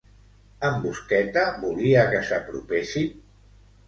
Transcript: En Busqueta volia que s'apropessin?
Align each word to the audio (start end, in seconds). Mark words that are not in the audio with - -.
En 0.69 0.77
Busqueta 0.85 1.43
volia 1.65 2.05
que 2.13 2.21
s'apropessin? 2.31 3.13